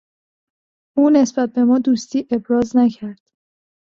[0.97, 3.21] او نسبت به ما دوستی ابراز نکرد.